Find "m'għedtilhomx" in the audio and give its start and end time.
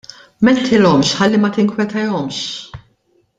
0.47-1.11